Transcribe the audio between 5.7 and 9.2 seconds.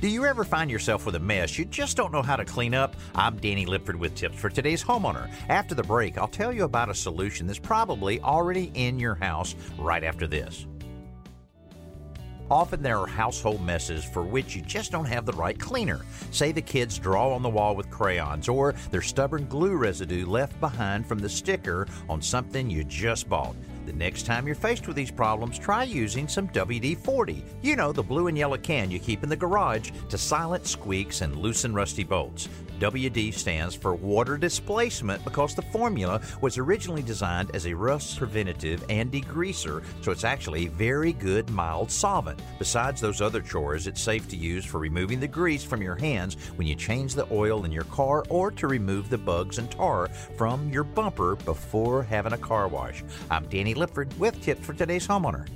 the break, I'll tell you about a solution that's probably already in your